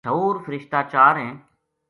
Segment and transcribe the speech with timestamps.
[0.05, 1.33] مشہور فرشتہ چار ہیں۔